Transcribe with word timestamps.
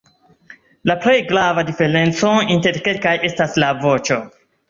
La 0.91 0.95
plej 1.03 1.17
grava 1.31 1.65
diferenco 1.67 2.33
inter 2.57 2.81
kelkaj 2.87 3.15
estas 3.31 3.57
la 3.65 3.71
voĉo. 3.87 4.21